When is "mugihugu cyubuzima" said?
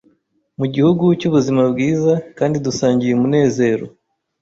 0.59-1.61